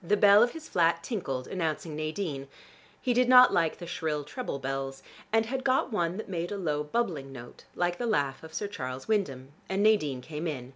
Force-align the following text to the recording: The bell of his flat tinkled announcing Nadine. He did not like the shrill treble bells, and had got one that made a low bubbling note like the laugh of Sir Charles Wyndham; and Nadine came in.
The 0.00 0.16
bell 0.16 0.40
of 0.40 0.52
his 0.52 0.68
flat 0.68 1.02
tinkled 1.02 1.48
announcing 1.48 1.96
Nadine. 1.96 2.46
He 3.00 3.12
did 3.12 3.28
not 3.28 3.52
like 3.52 3.78
the 3.78 3.88
shrill 3.88 4.22
treble 4.22 4.60
bells, 4.60 5.02
and 5.32 5.46
had 5.46 5.64
got 5.64 5.90
one 5.90 6.16
that 6.18 6.28
made 6.28 6.52
a 6.52 6.56
low 6.56 6.84
bubbling 6.84 7.32
note 7.32 7.64
like 7.74 7.98
the 7.98 8.06
laugh 8.06 8.44
of 8.44 8.54
Sir 8.54 8.68
Charles 8.68 9.08
Wyndham; 9.08 9.50
and 9.68 9.82
Nadine 9.82 10.20
came 10.20 10.46
in. 10.46 10.74